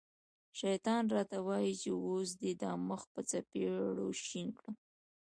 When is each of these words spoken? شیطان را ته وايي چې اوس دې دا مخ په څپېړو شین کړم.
شیطان 0.59 1.03
را 1.15 1.21
ته 1.29 1.37
وايي 1.47 1.73
چې 1.81 1.89
اوس 2.05 2.29
دې 2.41 2.51
دا 2.61 2.71
مخ 2.87 3.01
په 3.13 3.21
څپېړو 3.29 4.07
شین 4.25 4.47
کړم. 4.57 4.75